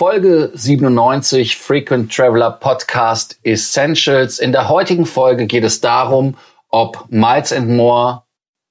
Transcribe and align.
Folge 0.00 0.50
97 0.54 1.54
Frequent 1.56 2.10
Traveler 2.10 2.52
Podcast 2.52 3.38
Essentials. 3.44 4.38
In 4.38 4.50
der 4.50 4.70
heutigen 4.70 5.04
Folge 5.04 5.44
geht 5.44 5.62
es 5.62 5.82
darum, 5.82 6.38
ob 6.70 7.04
Miles 7.10 7.52
and 7.52 7.68
More 7.68 8.22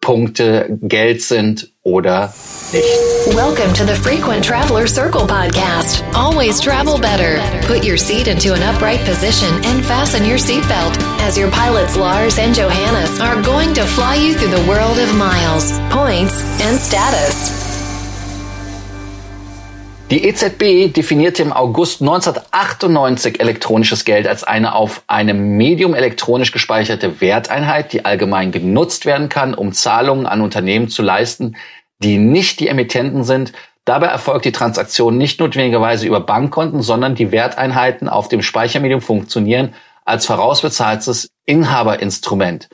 Punkte 0.02 0.79
Geld 0.81 1.21
sind 1.21 1.71
oder 1.84 2.34
nicht. 2.73 3.36
Welcome 3.36 3.75
to 3.75 3.86
the 3.86 3.93
Frequent 3.93 4.43
Traveler 4.43 4.88
Circle 4.88 5.27
podcast. 5.27 6.04
Always 6.15 6.59
travel 6.59 6.97
better. 6.97 7.38
Put 7.68 7.86
your 7.86 8.00
seat 8.00 8.27
into 8.27 8.55
an 8.55 8.64
upright 8.64 9.05
position 9.05 9.54
and 9.66 9.86
fasten 9.86 10.25
your 10.25 10.39
seatbelt 10.39 10.98
as 11.21 11.38
your 11.38 11.52
pilots 11.52 11.96
Lars 11.96 12.39
and 12.39 12.55
Johannes 12.55 13.20
are 13.21 13.39
going 13.43 13.75
to 13.75 13.86
fly 13.86 14.16
you 14.16 14.34
through 14.34 14.50
the 14.50 14.68
world 14.68 14.98
of 14.98 15.16
miles, 15.16 15.77
points 15.91 16.41
and 16.64 16.80
status. 16.80 17.59
Die 20.12 20.26
EZB 20.26 20.91
definierte 20.91 21.44
im 21.44 21.54
August 21.54 22.02
1998 22.02 23.40
elektronisches 23.40 24.05
Geld 24.05 24.27
als 24.27 24.44
eine 24.44 24.73
auf 24.73 25.04
einem 25.05 25.55
Medium 25.55 25.94
elektronisch 25.94 26.52
gespeicherte 26.52 27.22
Werteinheit, 27.22 27.94
die 27.94 28.05
allgemein 28.05 28.52
genutzt 28.52 29.05
werden 29.05 29.30
kann, 29.30 29.53
um 29.53 29.72
Zahlungen 29.72 30.26
an 30.26 30.41
Unternehmen 30.41 30.90
zu 30.90 31.03
leisten, 31.03 31.58
die 32.00 32.17
nicht 32.17 32.59
die 32.59 32.70
Emittenten 32.70 33.23
sind. 33.23 33.53
Dabei 33.86 34.08
erfolgt 34.08 34.45
die 34.45 34.52
Transaktion 34.52 35.16
nicht 35.16 35.40
notwendigerweise 35.40 36.08
über 36.08 36.22
Bankkonten, 36.22 36.81
sondern 36.81 37.14
die 37.14 37.31
Werteinheiten 37.31 38.09
auf 38.09 38.30
dem 38.30 38.41
Speichermedium 38.41 39.02
funktionieren 39.02 39.76
als 40.05 40.26
vorausbezahltes 40.26 41.30
Inhaberinstrument. 41.45 42.67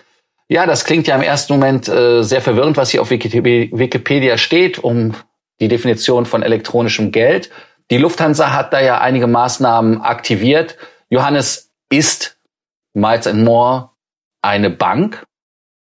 Ja, 0.48 0.66
das 0.66 0.86
klingt 0.86 1.08
ja 1.08 1.16
im 1.16 1.22
ersten 1.22 1.52
Moment 1.52 1.90
äh, 1.90 2.24
sehr 2.24 2.42
verwirrend, 2.42 2.78
was 2.78 2.92
hier 2.92 3.02
auf 3.02 3.10
Wikipedia 3.10 4.38
steht, 4.38 4.80
um 4.80 5.16
die 5.60 5.68
Definition 5.68 6.26
von 6.26 6.44
elektronischem 6.44 7.12
Geld. 7.12 7.50
Die 7.92 7.98
Lufthansa 7.98 8.52
hat 8.52 8.74
da 8.74 8.80
ja 8.80 9.00
einige 9.00 9.28
Maßnahmen 9.28 10.02
aktiviert. 10.02 10.78
Johannes, 11.10 11.72
ist 11.90 12.38
Miles 12.94 13.32
More 13.34 13.92
eine 14.42 14.70
Bank? 14.70 15.26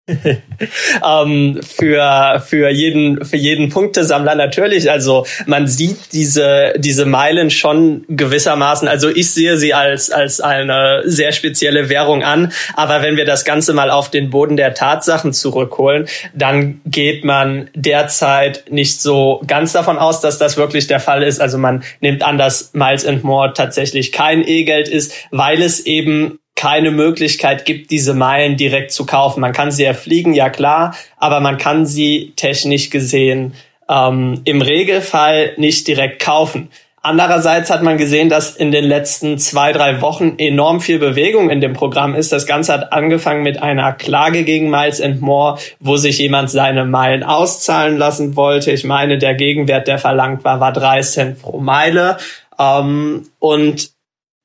ähm, 1.04 1.60
für 1.64 2.40
für 2.46 2.70
jeden 2.70 3.26
für 3.26 3.38
jeden 3.38 3.70
Punktesammler 3.70 4.36
natürlich. 4.36 4.92
Also 4.92 5.26
man 5.48 5.68
sieht 5.68 6.14
diese 6.14 6.74
diese 6.78 7.06
Meilen 7.06 7.50
schon 7.50 8.06
gewissermaßen. 8.08 8.88
Also 8.88 9.10
ich 9.10 9.32
sehe 9.32 9.58
sie 9.58 9.74
als 9.74 10.12
als 10.12 10.42
eine 10.42 11.02
sehr 11.06 11.32
spezielle 11.32 11.90
Währung 11.90 12.24
an. 12.24 12.52
Aber 12.76 13.02
wenn 13.02 13.18
wir 13.18 13.26
das 13.26 13.46
Ganze 13.46 13.74
mal 13.74 13.90
auf 13.90 14.12
den 14.12 14.30
Boden 14.30 14.58
der 14.58 14.76
Tatsachen 14.76 15.34
zurückholen, 15.34 16.08
dann 16.36 16.82
geht 16.86 17.24
man 17.24 17.72
derzeit 17.74 18.66
nicht 18.70 19.02
so 19.02 19.42
ganz 19.48 19.74
davon 19.74 19.98
aus, 19.98 20.22
dass 20.22 20.38
das 20.38 20.56
wirklich 20.56 20.86
der 20.86 21.00
Fall 21.00 21.24
ist. 21.24 21.42
Also 21.42 21.58
man 21.58 21.84
nimmt 22.00 22.22
an, 22.22 22.38
dass 22.38 22.74
Miles 22.74 23.08
and 23.08 23.24
More 23.24 23.54
tatsächlich 23.54 24.12
kein 24.12 24.48
E-Geld 24.48 24.88
ist, 24.88 25.14
weil 25.32 25.64
es 25.64 25.80
eben 25.80 26.38
keine 26.56 26.92
Möglichkeit 26.92 27.66
gibt, 27.66 27.92
diese 27.92 28.14
Meilen 28.14 28.58
direkt 28.58 28.92
zu 28.92 29.06
kaufen. 29.06 29.42
Man 29.42 29.52
kann 29.52 29.72
sie 29.72 29.84
erfliegen, 29.84 30.34
ja 30.34 30.50
klar, 30.50 30.96
aber 31.18 31.40
man 31.42 31.58
kann 31.58 31.86
sie 31.86 32.34
technisch 32.36 32.90
gesehen 32.90 33.54
ähm, 33.90 34.42
im 34.46 34.62
Regelfall 34.62 35.54
nicht 35.58 35.88
direkt 35.88 36.22
kaufen. 36.22 36.70
Andererseits 37.06 37.70
hat 37.70 37.84
man 37.84 37.98
gesehen, 37.98 38.30
dass 38.30 38.56
in 38.56 38.72
den 38.72 38.84
letzten 38.84 39.38
zwei, 39.38 39.72
drei 39.72 40.02
Wochen 40.02 40.40
enorm 40.40 40.82
viel 40.82 40.98
Bewegung 40.98 41.52
in 41.52 41.62
dem 41.62 41.74
Programm 41.74 42.16
ist. 42.16 42.32
Das 42.32 42.48
Ganze 42.48 42.74
hat 42.74 42.94
angefangen 42.94 43.44
mit 43.44 43.62
einer 43.62 43.94
Klage 43.94 44.44
gegen 44.44 44.72
Miles 44.72 45.00
and 45.00 45.22
More, 45.22 45.60
wo 45.80 45.98
sich 45.98 46.18
jemand 46.18 46.50
seine 46.50 46.84
Meilen 46.84 47.22
auszahlen 47.22 48.00
lassen 48.00 48.36
wollte. 48.36 48.72
Ich 48.72 48.86
meine, 48.86 49.20
der 49.20 49.36
Gegenwert, 49.36 49.88
der 49.88 50.00
verlangt 50.00 50.44
war, 50.44 50.60
war 50.60 50.74
drei 50.74 51.02
Cent 51.02 51.44
pro 51.44 51.60
Meile. 51.60 52.18
Ähm, 52.58 53.30
und 53.38 53.92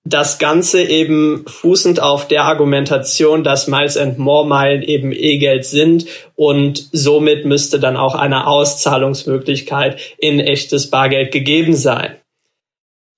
das 0.04 0.38
Ganze 0.38 0.82
eben 0.82 1.44
fußend 1.46 2.02
auf 2.02 2.26
der 2.26 2.44
Argumentation, 2.44 3.44
dass 3.44 3.68
Miles 3.68 3.96
and 3.96 4.18
More 4.18 4.46
Meilen 4.46 4.82
eben 4.82 5.12
E-Geld 5.12 5.66
sind 5.66 6.06
und 6.36 6.88
somit 6.92 7.44
müsste 7.44 7.78
dann 7.78 7.96
auch 7.96 8.14
eine 8.14 8.46
Auszahlungsmöglichkeit 8.46 10.00
in 10.18 10.40
echtes 10.40 10.90
Bargeld 10.90 11.32
gegeben 11.32 11.74
sein. 11.74 12.16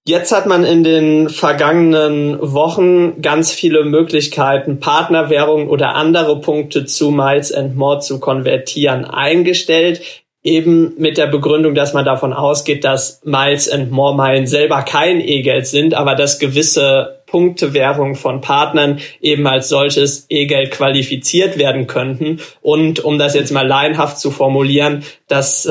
Jetzt 0.05 0.33
hat 0.33 0.47
man 0.47 0.65
in 0.65 0.83
den 0.83 1.29
vergangenen 1.29 2.37
Wochen 2.41 3.23
ganz 3.23 3.53
viele 3.53 3.85
Möglichkeiten, 3.85 4.81
Partnerwährungen 4.81 5.69
oder 5.69 5.95
andere 5.95 6.41
Punkte 6.41 6.87
zu 6.87 7.13
Miles 7.13 7.53
and 7.53 7.77
More 7.77 8.01
zu 8.01 8.19
konvertieren, 8.19 9.05
eingestellt 9.05 10.25
eben 10.45 10.95
mit 10.99 11.19
der 11.19 11.29
Begründung, 11.29 11.75
dass 11.75 11.95
man 11.95 12.05
davon 12.05 12.33
ausgeht, 12.33 12.85
dass 12.85 13.21
Miles 13.25 13.71
and 13.71 13.93
More 13.93 14.15
Meilen 14.17 14.47
selber 14.47 14.83
kein 14.83 15.21
E-Geld 15.21 15.67
sind, 15.67 15.95
aber 15.95 16.15
dass 16.15 16.39
gewisse 16.39 17.23
Punktewährungen 17.27 18.15
von 18.15 18.41
Partnern 18.41 19.01
eben 19.21 19.47
als 19.47 19.69
solches 19.69 20.27
E-Geld 20.29 20.71
qualifiziert 20.71 21.59
werden 21.59 21.87
könnten. 21.87 22.41
Und 22.61 23.01
um 23.01 23.19
das 23.19 23.35
jetzt 23.35 23.53
mal 23.53 23.67
laienhaft 23.67 24.19
zu 24.19 24.31
formulieren, 24.31 25.03
dass, 25.29 25.65
äh, 25.65 25.71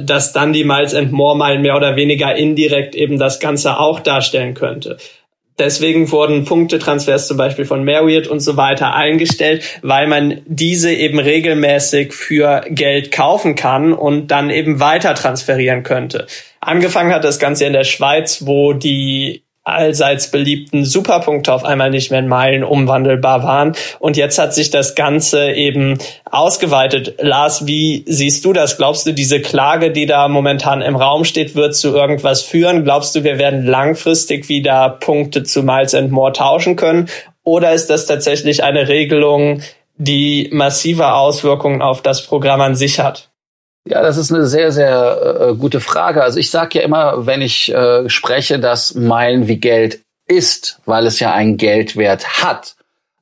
dass 0.00 0.32
dann 0.32 0.52
die 0.52 0.64
Miles 0.64 0.94
and 0.94 1.10
More 1.10 1.36
Meilen 1.36 1.62
mehr 1.62 1.76
oder 1.76 1.96
weniger 1.96 2.36
indirekt 2.36 2.94
eben 2.94 3.18
das 3.18 3.40
Ganze 3.40 3.80
auch 3.80 3.98
darstellen 3.98 4.54
könnte. 4.54 4.98
Deswegen 5.58 6.10
wurden 6.10 6.44
Punktetransfers 6.44 7.28
zum 7.28 7.36
Beispiel 7.36 7.66
von 7.66 7.84
Marriott 7.84 8.26
und 8.26 8.40
so 8.40 8.56
weiter 8.56 8.94
eingestellt, 8.94 9.64
weil 9.82 10.06
man 10.06 10.40
diese 10.46 10.92
eben 10.92 11.18
regelmäßig 11.18 12.14
für 12.14 12.62
Geld 12.70 13.12
kaufen 13.12 13.54
kann 13.54 13.92
und 13.92 14.28
dann 14.28 14.50
eben 14.50 14.80
weiter 14.80 15.14
transferieren 15.14 15.82
könnte. 15.82 16.26
Angefangen 16.60 17.12
hat 17.12 17.24
das 17.24 17.38
Ganze 17.38 17.66
in 17.66 17.72
der 17.72 17.84
Schweiz, 17.84 18.46
wo 18.46 18.72
die 18.72 19.41
allseits 19.64 20.30
beliebten 20.30 20.84
Superpunkte 20.84 21.52
auf 21.52 21.64
einmal 21.64 21.90
nicht 21.90 22.10
mehr 22.10 22.20
in 22.20 22.28
Meilen 22.28 22.64
umwandelbar 22.64 23.44
waren. 23.44 23.74
Und 24.00 24.16
jetzt 24.16 24.38
hat 24.38 24.52
sich 24.54 24.70
das 24.70 24.94
Ganze 24.94 25.52
eben 25.52 25.98
ausgeweitet. 26.30 27.14
Lars, 27.20 27.66
wie 27.66 28.04
siehst 28.06 28.44
du 28.44 28.52
das? 28.52 28.76
Glaubst 28.76 29.06
du, 29.06 29.12
diese 29.12 29.40
Klage, 29.40 29.92
die 29.92 30.06
da 30.06 30.26
momentan 30.28 30.82
im 30.82 30.96
Raum 30.96 31.24
steht, 31.24 31.54
wird 31.54 31.76
zu 31.76 31.94
irgendwas 31.94 32.42
führen? 32.42 32.82
Glaubst 32.82 33.14
du, 33.14 33.22
wir 33.22 33.38
werden 33.38 33.64
langfristig 33.64 34.48
wieder 34.48 34.88
Punkte 35.00 35.44
zu 35.44 35.62
Miles 35.62 35.94
and 35.94 36.10
More 36.10 36.32
tauschen 36.32 36.74
können? 36.74 37.08
Oder 37.44 37.72
ist 37.72 37.88
das 37.88 38.06
tatsächlich 38.06 38.64
eine 38.64 38.88
Regelung, 38.88 39.62
die 39.96 40.48
massive 40.52 41.12
Auswirkungen 41.12 41.82
auf 41.82 42.02
das 42.02 42.26
Programm 42.26 42.60
an 42.60 42.74
sich 42.74 42.98
hat? 42.98 43.31
Ja, 43.84 44.00
das 44.00 44.16
ist 44.16 44.32
eine 44.32 44.46
sehr, 44.46 44.70
sehr 44.70 45.50
äh, 45.50 45.54
gute 45.54 45.80
Frage. 45.80 46.22
Also 46.22 46.38
ich 46.38 46.50
sage 46.50 46.78
ja 46.78 46.84
immer, 46.84 47.26
wenn 47.26 47.42
ich 47.42 47.72
äh, 47.72 48.08
spreche, 48.08 48.58
dass 48.60 48.94
Meilen 48.94 49.48
wie 49.48 49.56
Geld 49.58 50.00
ist, 50.26 50.80
weil 50.84 51.06
es 51.06 51.18
ja 51.18 51.32
einen 51.32 51.56
Geldwert 51.56 52.42
hat. 52.42 52.76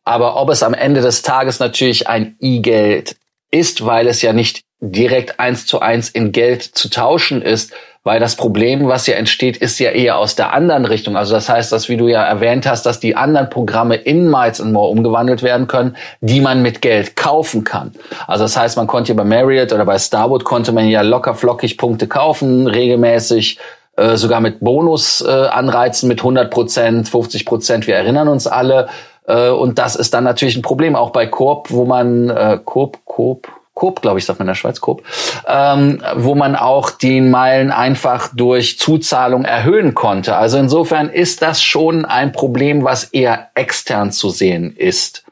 Aber 0.05 0.37
ob 0.37 0.51
es 0.51 0.63
am 0.63 0.75
Ende 0.75 1.01
des 1.01 1.23
Tages 1.23 1.61
natürlich 1.61 2.09
ein 2.09 2.37
E-Geld 2.41 3.17
ist, 3.51 3.87
weil 3.87 4.07
es 4.07 4.23
ja 4.23 4.33
nicht 4.33 4.63
direkt 4.81 5.41
eins 5.41 5.67
zu 5.67 5.81
eins 5.81 6.09
in 6.11 6.33
Geld 6.33 6.63
zu 6.63 6.91
tauschen 6.91 7.43
ist, 7.43 7.73
weil 8.03 8.19
das 8.19 8.35
Problem, 8.35 8.89
was 8.89 9.07
ja 9.07 9.15
entsteht, 9.15 9.59
ist 9.59 9.79
ja 9.79 9.91
eher 9.91 10.17
aus 10.17 10.35
der 10.35 10.55
anderen 10.55 10.87
Richtung. 10.87 11.17
Also 11.17 11.35
das 11.35 11.49
heißt, 11.49 11.71
dass, 11.71 11.89
wie 11.91 11.99
du 11.99 12.09
ja 12.09 12.23
erwähnt 12.23 12.67
hast, 12.67 12.87
dass 12.87 12.99
die 12.99 13.15
anderen 13.15 13.51
Programme 13.51 13.97
in 13.97 14.31
Miles 14.31 14.61
and 14.61 14.73
More 14.73 14.89
umgewandelt 14.89 15.43
werden 15.43 15.67
können, 15.67 15.97
die 16.21 16.41
man 16.41 16.63
mit 16.63 16.81
Geld 16.81 17.15
kaufen 17.15 17.63
kann. 17.63 17.93
Also 18.27 18.45
das 18.45 18.57
heißt, 18.57 18.79
man 18.79 18.87
konnte 18.87 19.13
ja 19.13 19.17
bei 19.17 19.25
Marriott 19.25 19.73
oder 19.73 19.85
bei 19.85 19.99
Starwood 19.99 20.45
konnte 20.45 20.73
man 20.73 20.89
ja 20.89 21.03
locker 21.03 21.35
flockig 21.35 21.77
Punkte 21.77 22.09
kaufen, 22.09 22.67
regelmäßig 22.67 23.59
äh, 23.97 24.17
sogar 24.17 24.41
mit 24.41 24.61
Bonus-Anreizen 24.61 26.09
äh, 26.09 26.15
mit 26.15 26.21
100 26.21 26.51
Prozent, 26.51 27.09
50 27.09 27.45
Prozent. 27.45 27.87
Wir 27.87 27.97
erinnern 27.97 28.29
uns 28.29 28.47
alle. 28.47 28.89
Äh, 29.27 29.51
und 29.51 29.79
das 29.79 29.95
ist 29.95 30.15
dann 30.15 30.25
natürlich 30.25 30.57
ein 30.57 30.63
Problem, 30.63 30.97
auch 30.97 31.11
bei 31.11 31.27
Coop, 31.27 31.71
wo 31.71 31.85
man 31.85 32.31
äh, 32.31 32.59
Coop, 32.65 32.99
Coop, 33.05 33.49
Coop, 33.81 34.03
glaube 34.03 34.19
ich, 34.19 34.27
sagt 34.27 34.39
man 34.39 34.45
in 34.45 34.51
der 34.51 34.55
Schweiz 34.57 34.83
Coop, 34.83 35.03
ähm, 35.49 36.03
wo 36.17 36.35
man 36.35 36.55
auch 36.55 36.91
die 36.91 37.23
Meilen 37.23 37.73
einfach 37.73 38.29
durch 38.35 38.79
Zuzahlung 38.79 39.47
erhöhen 39.47 39.95
konnte. 39.95 40.37
Also 40.37 40.59
insofern 40.59 41.09
ist 41.09 41.41
das 41.41 41.63
schon 41.63 42.05
ein 42.05 42.33
Problem, 42.33 42.85
was 42.85 43.05
eher 43.05 43.49
extern 43.55 44.13
zu 44.13 44.29
sehen 44.29 44.77
ist. 44.77 45.25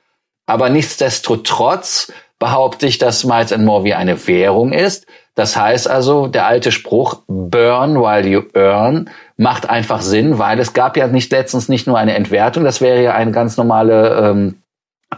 Aber 0.46 0.70
nichtsdestotrotz 0.70 2.10
behaupte 2.38 2.86
ich, 2.86 2.96
dass 2.96 3.24
Miles 3.24 3.52
and 3.52 3.66
More 3.66 3.84
wie 3.84 3.92
eine 3.92 4.26
Währung 4.26 4.72
ist. 4.72 5.06
Das 5.34 5.54
heißt 5.54 5.86
also, 5.86 6.26
der 6.26 6.46
alte 6.46 6.72
Spruch 6.72 7.22
burn 7.26 8.00
while 8.00 8.26
you 8.26 8.42
earn 8.54 9.10
macht 9.36 9.68
einfach 9.68 10.00
Sinn, 10.00 10.38
weil 10.38 10.58
es 10.58 10.72
gab 10.72 10.96
ja 10.96 11.06
nicht 11.06 11.30
letztens 11.30 11.68
nicht 11.68 11.86
nur 11.86 11.98
eine 11.98 12.14
Entwertung, 12.14 12.64
das 12.64 12.80
wäre 12.80 13.02
ja 13.02 13.12
eine 13.12 13.30
ganz 13.30 13.58
normale 13.58 14.30
ähm, 14.30 14.62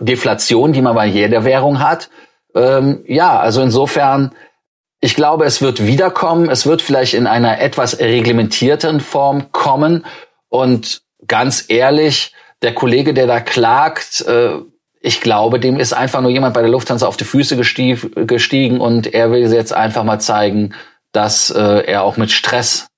Deflation, 0.00 0.72
die 0.72 0.82
man 0.82 0.96
bei 0.96 1.06
jeder 1.06 1.44
Währung 1.44 1.78
hat, 1.78 2.10
ähm, 2.54 3.04
ja, 3.06 3.38
also 3.38 3.62
insofern, 3.62 4.32
ich 5.00 5.14
glaube, 5.14 5.44
es 5.44 5.62
wird 5.62 5.86
wiederkommen. 5.86 6.50
Es 6.50 6.66
wird 6.66 6.82
vielleicht 6.82 7.14
in 7.14 7.26
einer 7.26 7.60
etwas 7.60 7.98
reglementierten 7.98 9.00
Form 9.00 9.52
kommen. 9.52 10.04
Und 10.48 11.02
ganz 11.26 11.64
ehrlich, 11.68 12.34
der 12.62 12.74
Kollege, 12.74 13.14
der 13.14 13.26
da 13.26 13.40
klagt, 13.40 14.20
äh, 14.22 14.58
ich 15.00 15.20
glaube, 15.20 15.58
dem 15.58 15.80
ist 15.80 15.94
einfach 15.94 16.20
nur 16.20 16.30
jemand 16.30 16.54
bei 16.54 16.60
der 16.60 16.70
Lufthansa 16.70 17.06
auf 17.06 17.16
die 17.16 17.24
Füße 17.24 17.56
gestiegen 17.56 18.80
und 18.80 19.14
er 19.14 19.30
will 19.30 19.50
jetzt 19.50 19.72
einfach 19.72 20.04
mal 20.04 20.18
zeigen, 20.18 20.74
dass 21.12 21.50
äh, 21.50 21.86
er 21.86 22.02
auch 22.02 22.18
mit 22.18 22.30
Stress 22.30 22.89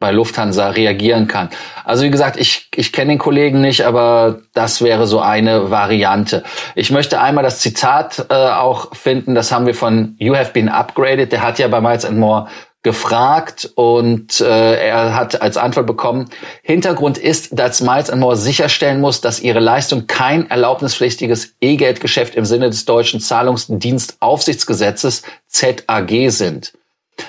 bei 0.00 0.12
Lufthansa 0.12 0.70
reagieren 0.70 1.26
kann. 1.26 1.50
Also 1.84 2.04
wie 2.04 2.10
gesagt, 2.10 2.38
ich, 2.38 2.68
ich 2.74 2.92
kenne 2.92 3.12
den 3.12 3.18
Kollegen 3.18 3.60
nicht, 3.60 3.84
aber 3.84 4.40
das 4.54 4.82
wäre 4.82 5.06
so 5.06 5.20
eine 5.20 5.70
Variante. 5.70 6.44
Ich 6.74 6.90
möchte 6.90 7.20
einmal 7.20 7.42
das 7.42 7.58
Zitat 7.58 8.26
äh, 8.30 8.34
auch 8.34 8.94
finden, 8.94 9.34
das 9.34 9.50
haben 9.50 9.66
wir 9.66 9.74
von 9.74 10.14
You 10.18 10.36
Have 10.36 10.52
Been 10.52 10.68
Upgraded, 10.68 11.32
der 11.32 11.42
hat 11.42 11.58
ja 11.58 11.66
bei 11.68 11.80
Miles 11.80 12.08
More 12.10 12.48
gefragt 12.84 13.68
und 13.74 14.40
äh, 14.40 14.88
er 14.88 15.16
hat 15.16 15.42
als 15.42 15.56
Antwort 15.56 15.88
bekommen, 15.88 16.30
Hintergrund 16.62 17.18
ist, 17.18 17.58
dass 17.58 17.80
Miles 17.80 18.14
More 18.14 18.36
sicherstellen 18.36 19.00
muss, 19.00 19.20
dass 19.20 19.40
ihre 19.40 19.58
Leistung 19.58 20.06
kein 20.06 20.48
erlaubnispflichtiges 20.48 21.56
E-Geldgeschäft 21.60 22.36
im 22.36 22.44
Sinne 22.44 22.70
des 22.70 22.84
deutschen 22.84 23.18
Zahlungsdienstaufsichtsgesetzes 23.18 25.24
ZAG 25.48 26.30
sind. 26.30 26.72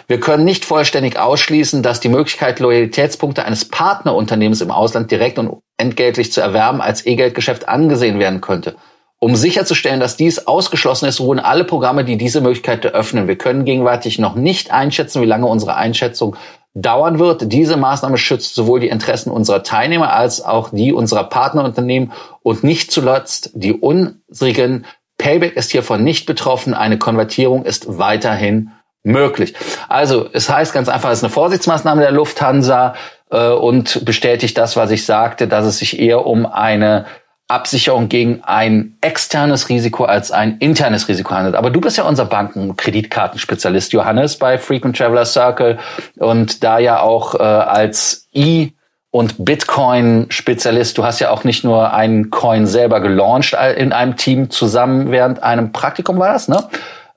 Wir 0.08 0.20
können 0.20 0.44
nicht 0.44 0.66
vollständig 0.66 1.20
ausschließen, 1.20 1.84
dass 1.84 2.00
die 2.00 2.10
Möglichkeit, 2.10 2.60
Loyalitätspunkte 2.60 3.46
eines 3.46 3.66
Partnerunternehmens 3.66 4.62
im 4.62 4.72
Ausland 4.72 5.12
direkt 5.12 5.40
und 5.40 5.62
entgeltlich 5.78 6.32
zu 6.32 6.42
erwerben, 6.42 6.82
als 6.82 7.06
E-Geldgeschäft 7.06 7.68
angesehen 7.70 8.20
werden 8.20 8.42
könnte. 8.42 8.76
Um 9.22 9.36
sicherzustellen, 9.36 10.00
dass 10.00 10.16
dies 10.16 10.48
ausgeschlossen 10.48 11.06
ist, 11.06 11.20
ruhen 11.20 11.40
alle 11.40 11.66
Programme, 11.66 12.06
die 12.06 12.18
diese 12.18 12.40
Möglichkeit 12.40 12.86
eröffnen. 12.86 13.28
Wir 13.28 13.38
können 13.38 13.66
gegenwärtig 13.66 14.18
noch 14.18 14.36
nicht 14.36 14.72
einschätzen, 14.72 15.22
wie 15.22 15.26
lange 15.26 15.46
unsere 15.46 15.76
Einschätzung 15.76 16.38
dauern 16.74 17.20
wird. 17.20 17.52
Diese 17.52 17.76
Maßnahme 17.76 18.18
schützt 18.18 18.56
sowohl 18.56 18.80
die 18.80 18.88
Interessen 18.88 19.30
unserer 19.30 19.64
Teilnehmer 19.64 20.14
als 20.14 20.42
auch 20.42 20.70
die 20.70 20.94
unserer 20.94 21.26
Partnerunternehmen 21.26 22.14
und 22.44 22.64
nicht 22.64 22.92
zuletzt 22.92 23.52
die 23.54 23.74
unsrigen. 23.74 24.86
Payback 25.18 25.58
ist 25.58 25.72
hiervon 25.72 26.04
nicht 26.04 26.26
betroffen. 26.26 26.74
Eine 26.74 26.98
Konvertierung 26.98 27.66
ist 27.66 27.98
weiterhin 27.98 28.72
möglich. 29.04 29.54
Also 29.88 30.30
es 30.34 30.50
heißt 30.50 30.74
ganz 30.74 30.90
einfach, 30.90 31.10
es 31.12 31.20
ist 31.20 31.24
eine 31.24 31.34
Vorsichtsmaßnahme 31.34 32.02
der 32.02 32.12
Lufthansa 32.12 32.96
äh, 33.32 33.50
und 33.50 34.06
bestätigt 34.06 34.58
das, 34.58 34.76
was 34.76 34.92
ich 34.92 35.06
sagte, 35.06 35.48
dass 35.48 35.66
es 35.66 35.78
sich 35.78 36.00
eher 36.00 36.26
um 36.26 36.46
eine 36.46 37.06
Absicherung 37.48 38.10
gegen 38.10 38.44
ein 38.44 38.98
externes 39.02 39.70
Risiko 39.70 40.06
als 40.06 40.32
ein 40.32 40.58
internes 40.60 41.08
Risiko 41.08 41.32
handelt. 41.32 41.56
Aber 41.56 41.72
du 41.72 41.82
bist 41.82 41.98
ja 41.98 42.04
unser 42.04 42.26
Banken- 42.26 42.78
Kreditkartenspezialist, 42.78 43.92
Johannes, 43.92 44.38
bei 44.38 44.60
Frequent 44.60 44.98
Traveler 44.98 45.26
Circle 45.26 45.80
und 46.18 46.64
da 46.64 46.78
ja 46.78 47.00
auch 47.00 47.34
äh, 47.34 47.40
als 47.40 48.28
E- 48.34 48.70
und 49.12 49.44
Bitcoin-Spezialist. 49.44 50.96
Du 51.00 51.04
hast 51.04 51.20
ja 51.20 51.32
auch 51.32 51.44
nicht 51.44 51.64
nur 51.64 51.92
einen 51.92 52.30
Coin 52.30 52.68
selber 52.68 53.00
gelauncht 53.00 53.58
in 53.76 53.94
einem 53.94 54.16
Team 54.18 54.52
zusammen 54.52 55.10
während 55.10 55.42
einem 55.42 55.72
Praktikum 55.72 56.20
war 56.20 56.34
das, 56.34 56.48
ne? 56.48 56.64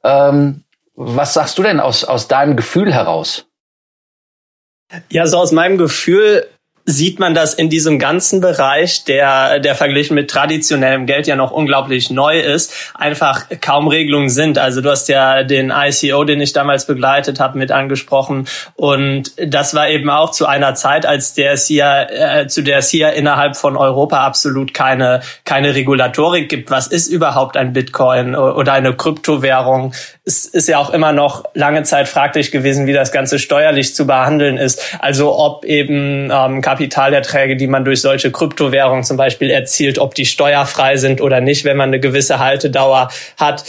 Ähm, 0.02 0.62
was 1.06 1.34
sagst 1.34 1.58
du 1.58 1.62
denn 1.62 1.81
aus, 1.81 2.04
aus 2.04 2.28
deinem 2.28 2.56
Gefühl 2.56 2.93
heraus? 2.93 3.46
Ja, 5.10 5.26
so 5.26 5.38
aus 5.38 5.52
meinem 5.52 5.78
Gefühl 5.78 6.46
sieht 6.84 7.20
man 7.20 7.34
das 7.34 7.54
in 7.54 7.70
diesem 7.70 7.99
ganzen 7.99 8.40
Bereich, 8.40 9.04
der, 9.04 9.60
der 9.60 9.75
verglichen 9.76 10.14
mit 10.14 10.28
traditionellem 10.31 11.06
Geld 11.06 11.28
ja 11.28 11.37
noch 11.37 11.52
unglaublich 11.52 12.10
neu 12.10 12.40
ist, 12.40 12.93
einfach 12.94 13.44
kaum 13.60 13.87
Regelungen 13.87 14.31
sind. 14.31 14.58
Also 14.58 14.81
du 14.81 14.90
hast 14.90 15.08
ja 15.08 15.44
den 15.44 15.72
ICO, 15.75 16.25
den 16.25 16.40
ich 16.40 16.52
damals 16.52 16.87
begleitet 16.87 17.38
habe, 17.38 17.56
mit 17.56 17.70
angesprochen. 17.70 18.48
Und 18.75 19.32
das 19.38 19.75
war 19.75 19.88
eben 19.88 20.10
auch 20.10 20.32
zu 20.32 20.46
einer 20.46 20.75
Zeit, 20.75 21.06
als 21.06 21.34
der 21.34 21.52
es 21.52 21.66
hier, 21.66 22.08
äh, 22.10 22.46
zu 22.48 22.62
der 22.62 22.78
es 22.78 22.88
hier 22.88 23.12
innerhalb 23.12 23.56
von 23.56 23.76
Europa 23.76 24.25
absolut 24.26 24.75
keine, 24.75 25.20
keine 25.44 25.76
Regulatorik 25.76 26.48
gibt. 26.48 26.70
Was 26.72 26.88
ist 26.88 27.06
überhaupt 27.06 27.56
ein 27.56 27.72
Bitcoin 27.72 28.34
oder 28.34 28.72
eine 28.72 28.94
Kryptowährung? 28.94 29.94
Es 30.24 30.44
ist 30.44 30.69
ja 30.69 30.78
auch 30.78 30.90
immer 30.90 31.12
noch 31.12 31.44
lange 31.54 31.82
Zeit 31.82 32.08
fraglich 32.08 32.52
gewesen, 32.52 32.86
wie 32.86 32.92
das 32.92 33.10
Ganze 33.10 33.40
steuerlich 33.40 33.94
zu 33.94 34.06
behandeln 34.06 34.56
ist. 34.56 34.96
Also 35.00 35.36
ob 35.36 35.64
eben 35.64 36.30
ähm, 36.30 36.60
Kapitalerträge, 36.60 37.56
die 37.56 37.66
man 37.66 37.84
durch 37.84 38.00
solche 38.00 38.30
Kryptowährungen 38.30 39.02
zum 39.02 39.16
Beispiel 39.16 39.50
erzielt, 39.50 39.98
ob 39.98 40.14
die 40.14 40.26
steuerfrei 40.26 40.96
sind 40.96 41.20
oder 41.20 41.40
nicht, 41.40 41.64
wenn 41.64 41.76
man 41.76 41.88
eine 41.88 41.98
gewisse 41.98 42.38
Haltedauer 42.38 43.10
hat 43.36 43.64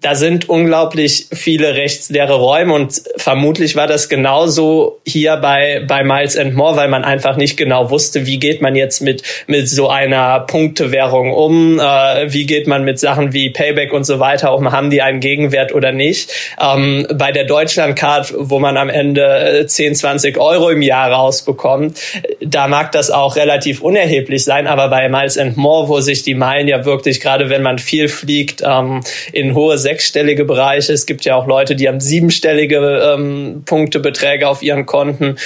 da 0.00 0.14
sind 0.14 0.48
unglaublich 0.48 1.26
viele 1.32 1.74
rechtsleere 1.74 2.34
Räume 2.34 2.74
und 2.74 3.02
vermutlich 3.16 3.76
war 3.76 3.86
das 3.86 4.08
genauso 4.08 5.00
hier 5.06 5.36
bei, 5.36 5.84
bei 5.86 6.02
Miles 6.02 6.36
and 6.36 6.54
More, 6.54 6.76
weil 6.76 6.88
man 6.88 7.04
einfach 7.04 7.36
nicht 7.36 7.56
genau 7.56 7.90
wusste, 7.90 8.26
wie 8.26 8.38
geht 8.38 8.60
man 8.60 8.76
jetzt 8.76 9.00
mit, 9.00 9.22
mit 9.46 9.68
so 9.68 9.88
einer 9.88 10.40
Punktewährung 10.40 11.32
um, 11.32 11.78
äh, 11.78 12.32
wie 12.32 12.46
geht 12.46 12.66
man 12.66 12.84
mit 12.84 12.98
Sachen 12.98 13.32
wie 13.32 13.50
Payback 13.50 13.92
und 13.92 14.04
so 14.04 14.18
weiter 14.18 14.54
um, 14.54 14.70
haben 14.72 14.90
die 14.90 15.02
einen 15.02 15.20
Gegenwert 15.20 15.74
oder 15.74 15.92
nicht. 15.92 16.30
Ähm, 16.60 17.06
bei 17.14 17.32
der 17.32 17.44
Deutschlandcard, 17.44 18.34
wo 18.36 18.58
man 18.58 18.76
am 18.76 18.88
Ende 18.88 19.64
10, 19.66 19.94
20 19.94 20.38
Euro 20.38 20.68
im 20.70 20.82
Jahr 20.82 21.10
rausbekommt, 21.12 21.98
da 22.40 22.68
mag 22.68 22.92
das 22.92 23.10
auch 23.10 23.36
relativ 23.36 23.80
unerheblich 23.80 24.44
sein, 24.44 24.66
aber 24.66 24.88
bei 24.88 25.08
Miles 25.08 25.38
and 25.38 25.56
More, 25.56 25.88
wo 25.88 26.00
sich 26.00 26.22
die 26.22 26.34
Meilen 26.34 26.68
ja 26.68 26.84
wirklich, 26.84 27.20
gerade 27.20 27.48
wenn 27.48 27.62
man 27.62 27.78
viel 27.78 28.08
fliegt, 28.08 28.62
ähm, 28.64 29.02
in 29.32 29.54
hohe 29.54 29.78
sechsstellige 29.86 30.44
Bereiche. 30.44 30.92
Es 30.92 31.06
gibt 31.06 31.24
ja 31.24 31.36
auch 31.36 31.46
Leute, 31.46 31.76
die 31.76 31.86
haben 31.86 32.00
siebenstellige 32.00 33.14
ähm, 33.14 33.62
Punktebeträge 33.64 34.48
auf 34.48 34.60
ihren 34.60 34.84
Konten 34.84 35.36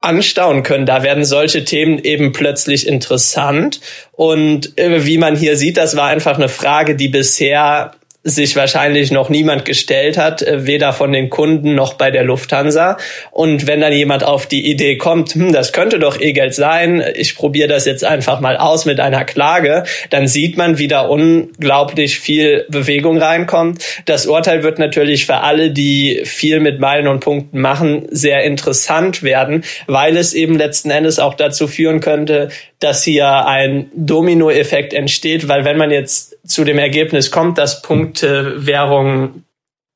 anstauen 0.00 0.62
können. 0.62 0.86
Da 0.86 1.02
werden 1.02 1.24
solche 1.24 1.64
Themen 1.64 1.98
eben 1.98 2.30
plötzlich 2.30 2.86
interessant. 2.86 3.80
Und 4.12 4.78
äh, 4.78 5.04
wie 5.04 5.18
man 5.18 5.34
hier 5.34 5.56
sieht, 5.56 5.78
das 5.78 5.96
war 5.96 6.06
einfach 6.06 6.36
eine 6.36 6.48
Frage, 6.48 6.94
die 6.94 7.08
bisher 7.08 7.90
sich 8.26 8.56
wahrscheinlich 8.56 9.12
noch 9.12 9.28
niemand 9.28 9.64
gestellt 9.64 10.18
hat, 10.18 10.42
äh, 10.42 10.66
weder 10.66 10.92
von 10.92 11.12
den 11.12 11.30
Kunden 11.30 11.76
noch 11.76 11.94
bei 11.94 12.10
der 12.10 12.24
Lufthansa. 12.24 12.96
Und 13.30 13.68
wenn 13.68 13.80
dann 13.80 13.92
jemand 13.92 14.24
auf 14.24 14.46
die 14.46 14.68
Idee 14.68 14.96
kommt, 14.96 15.34
hm, 15.34 15.52
das 15.52 15.72
könnte 15.72 16.00
doch 16.00 16.20
E-Geld 16.20 16.52
sein, 16.52 17.04
ich 17.14 17.36
probiere 17.36 17.68
das 17.68 17.86
jetzt 17.86 18.04
einfach 18.04 18.40
mal 18.40 18.56
aus 18.56 18.84
mit 18.84 18.98
einer 18.98 19.24
Klage, 19.24 19.84
dann 20.10 20.26
sieht 20.26 20.56
man, 20.56 20.78
wie 20.78 20.88
da 20.88 21.02
unglaublich 21.02 22.18
viel 22.18 22.66
Bewegung 22.68 23.18
reinkommt. 23.18 23.84
Das 24.06 24.26
Urteil 24.26 24.64
wird 24.64 24.80
natürlich 24.80 25.24
für 25.24 25.36
alle, 25.36 25.70
die 25.70 26.22
viel 26.24 26.58
mit 26.58 26.80
Meilen 26.80 27.06
und 27.06 27.20
Punkten 27.20 27.60
machen, 27.60 28.08
sehr 28.10 28.42
interessant 28.42 29.22
werden, 29.22 29.62
weil 29.86 30.16
es 30.16 30.34
eben 30.34 30.58
letzten 30.58 30.90
Endes 30.90 31.20
auch 31.20 31.34
dazu 31.34 31.68
führen 31.68 32.00
könnte, 32.00 32.48
dass 32.80 33.04
hier 33.04 33.46
ein 33.46 33.86
Dominoeffekt 33.94 34.92
entsteht, 34.92 35.46
weil 35.46 35.64
wenn 35.64 35.78
man 35.78 35.92
jetzt 35.92 36.35
zu 36.46 36.64
dem 36.64 36.78
Ergebnis 36.78 37.30
kommt, 37.30 37.58
dass 37.58 37.82
Punktewährungen 37.82 39.44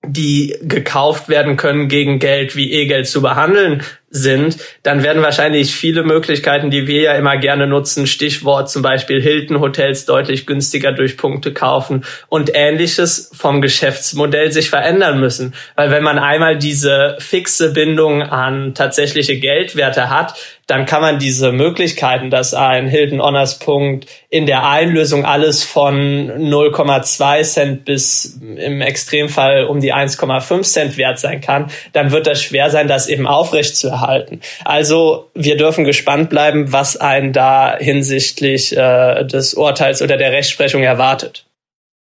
die 0.02 0.56
gekauft 0.62 1.28
werden 1.28 1.56
können 1.56 1.88
gegen 1.88 2.18
Geld 2.18 2.56
wie 2.56 2.72
E-Geld 2.72 3.06
zu 3.06 3.20
behandeln 3.20 3.82
sind, 4.10 4.56
dann 4.82 5.04
werden 5.04 5.22
wahrscheinlich 5.22 5.74
viele 5.74 6.02
Möglichkeiten, 6.02 6.70
die 6.70 6.88
wir 6.88 7.02
ja 7.02 7.12
immer 7.12 7.36
gerne 7.36 7.68
nutzen, 7.68 8.08
Stichwort 8.08 8.68
zum 8.68 8.82
Beispiel 8.82 9.22
Hilton 9.22 9.60
Hotels 9.60 10.04
deutlich 10.04 10.46
günstiger 10.46 10.92
durch 10.92 11.16
Punkte 11.16 11.54
kaufen 11.54 12.04
und 12.28 12.50
ähnliches 12.52 13.30
vom 13.32 13.60
Geschäftsmodell 13.62 14.50
sich 14.50 14.68
verändern 14.68 15.20
müssen. 15.20 15.54
Weil 15.76 15.92
wenn 15.92 16.02
man 16.02 16.18
einmal 16.18 16.58
diese 16.58 17.16
fixe 17.20 17.72
Bindung 17.72 18.22
an 18.22 18.74
tatsächliche 18.74 19.38
Geldwerte 19.38 20.10
hat, 20.10 20.34
dann 20.70 20.86
kann 20.86 21.02
man 21.02 21.18
diese 21.18 21.50
Möglichkeiten, 21.50 22.30
dass 22.30 22.54
ein 22.54 22.86
Hilton 22.86 23.20
Honors 23.20 23.58
Punkt 23.58 24.06
in 24.28 24.46
der 24.46 24.68
Einlösung 24.68 25.24
alles 25.24 25.64
von 25.64 26.30
0,2 26.30 27.42
Cent 27.42 27.84
bis 27.84 28.38
im 28.40 28.80
Extremfall 28.80 29.64
um 29.64 29.80
die 29.80 29.92
1,5 29.92 30.62
Cent 30.62 30.96
wert 30.96 31.18
sein 31.18 31.40
kann, 31.40 31.72
dann 31.92 32.12
wird 32.12 32.28
das 32.28 32.40
schwer 32.40 32.70
sein, 32.70 32.86
das 32.86 33.08
eben 33.08 33.26
aufrecht 33.26 33.76
zu 33.76 33.99
erhalten. 34.00 34.40
Also 34.64 35.30
wir 35.34 35.56
dürfen 35.56 35.84
gespannt 35.84 36.30
bleiben, 36.30 36.72
was 36.72 36.96
einen 36.96 37.32
da 37.32 37.76
hinsichtlich 37.76 38.76
äh, 38.76 39.24
des 39.24 39.54
Urteils 39.54 40.02
oder 40.02 40.16
der 40.16 40.32
Rechtsprechung 40.32 40.82
erwartet. 40.82 41.44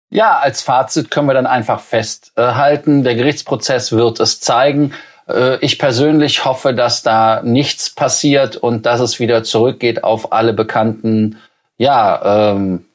Ja, 0.09 0.37
als 0.37 0.61
Fazit 0.61 1.11
können 1.11 1.27
wir 1.27 1.33
dann 1.33 1.47
einfach 1.47 1.81
festhalten, 1.81 3.03
der 3.03 3.15
Gerichtsprozess 3.15 3.91
wird 3.91 4.19
es 4.19 4.39
zeigen. 4.39 4.93
Äh, 5.27 5.57
ich 5.57 5.79
persönlich 5.79 6.45
hoffe, 6.45 6.73
dass 6.73 7.03
da 7.03 7.41
nichts 7.43 7.89
passiert 7.89 8.55
und 8.55 8.85
dass 8.85 8.99
es 8.99 9.19
wieder 9.19 9.43
zurückgeht 9.43 10.03
auf 10.03 10.31
alle 10.31 10.53
bekannten 10.53 11.39
ja, 11.77 12.51
ähm, 12.51 12.85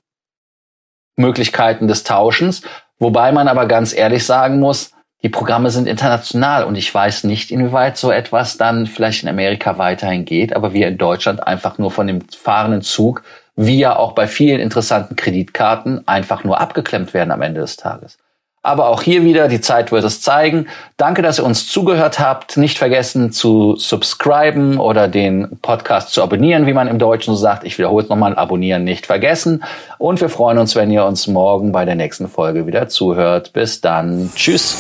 Möglichkeiten 1.17 1.89
des 1.89 2.05
Tauschens. 2.05 2.63
Wobei 2.99 3.33
man 3.33 3.49
aber 3.49 3.67
ganz 3.67 3.95
ehrlich 3.95 4.25
sagen 4.25 4.61
muss, 4.61 4.93
die 5.23 5.29
Programme 5.29 5.71
sind 5.71 5.87
international 5.87 6.65
und 6.65 6.77
ich 6.77 6.93
weiß 6.93 7.25
nicht, 7.25 7.51
inwieweit 7.51 7.97
so 7.99 8.11
etwas 8.11 8.57
dann 8.57 8.87
vielleicht 8.87 9.23
in 9.23 9.29
Amerika 9.29 9.77
weiterhin 9.77 10.25
geht, 10.25 10.57
aber 10.57 10.73
wir 10.73 10.89
in 10.89 10.97
Deutschland 10.97 11.47
einfach 11.47 11.77
nur 11.77 11.91
von 11.91 12.07
dem 12.07 12.23
fahrenden 12.23 12.81
Zug, 12.83 13.23
wie 13.55 13.79
ja 13.79 13.97
auch 13.97 14.13
bei 14.13 14.27
vielen 14.27 14.61
interessanten 14.61 15.17
Kreditkarten, 15.17 16.09
einfach 16.09 16.45
nur 16.45 16.61
abgeklemmt 16.61 17.13
werden 17.13 17.33
am 17.33 17.43
Ende 17.43 17.61
des 17.61 17.77
Tages. 17.77 18.17
Aber 18.63 18.89
auch 18.89 19.01
hier 19.01 19.25
wieder, 19.25 19.49
die 19.49 19.63
Zeit 19.63 19.91
wird 19.91 20.05
es 20.05 20.21
zeigen. 20.21 20.67
Danke, 20.99 21.23
dass 21.23 21.39
ihr 21.39 21.45
uns 21.45 21.67
zugehört 21.67 22.19
habt. 22.19 22.59
Nicht 22.59 22.77
vergessen 22.77 23.33
zu 23.33 23.77
subscriben 23.77 24.79
oder 24.79 25.09
den 25.09 25.59
Podcast 25.63 26.13
zu 26.13 26.23
abonnieren, 26.23 26.67
wie 26.67 26.75
man 26.75 26.87
im 26.87 26.99
Deutschen 26.99 27.35
so 27.35 27.41
sagt. 27.41 27.65
Ich 27.65 27.79
wiederhole 27.79 28.05
es 28.05 28.11
nochmal, 28.11 28.37
abonnieren 28.37 28.85
nicht 28.85 29.07
vergessen. 29.07 29.65
Und 29.97 30.21
wir 30.21 30.29
freuen 30.29 30.59
uns, 30.59 30.77
wenn 30.77 30.91
ihr 30.91 31.07
uns 31.07 31.27
morgen 31.27 31.73
bei 31.73 31.87
der 31.87 31.95
nächsten 31.95 32.29
Folge 32.29 32.67
wieder 32.67 32.89
zuhört. 32.89 33.55
Bis 33.55 33.81
dann. 33.81 34.31
Tschüss. 34.35 34.77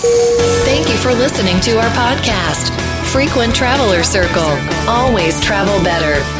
Thank 0.66 0.86
you 0.88 0.96
for 0.96 1.12
listening 1.12 1.58
to 1.62 1.70
our 1.78 1.90
podcast. 1.94 2.72
Frequent 3.04 3.56
Traveler 3.56 4.04
Circle. 4.04 4.58
Always 4.86 5.40
travel 5.40 5.80
better. 5.82 6.39